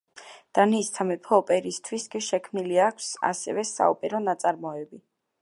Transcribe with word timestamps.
დანიის 0.59 0.87
სამეფო 0.95 1.37
ოპერისთვის 1.41 2.07
კი 2.15 2.23
შექმნილი 2.29 2.81
აქვს 2.87 3.11
ასევე 3.31 3.67
საოპერო 3.75 4.25
ნაწარმოები. 4.27 5.03